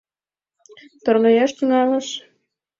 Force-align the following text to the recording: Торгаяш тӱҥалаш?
Торгаяш 1.03 1.51
тӱҥалаш? 1.57 2.07